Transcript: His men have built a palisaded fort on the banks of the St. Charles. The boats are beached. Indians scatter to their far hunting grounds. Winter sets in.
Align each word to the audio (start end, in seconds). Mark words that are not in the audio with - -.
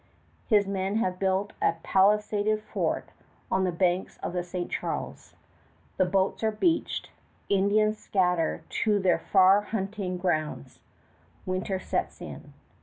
His 0.47 0.65
men 0.67 0.95
have 0.95 1.19
built 1.19 1.53
a 1.61 1.73
palisaded 1.83 2.63
fort 2.63 3.09
on 3.51 3.65
the 3.65 3.71
banks 3.71 4.17
of 4.23 4.33
the 4.33 4.43
St. 4.43 4.67
Charles. 4.71 5.35
The 5.97 6.05
boats 6.05 6.41
are 6.41 6.49
beached. 6.49 7.11
Indians 7.49 7.99
scatter 7.99 8.63
to 8.83 8.97
their 8.97 9.19
far 9.19 9.61
hunting 9.61 10.17
grounds. 10.17 10.79
Winter 11.45 11.77
sets 11.79 12.19
in. 12.19 12.53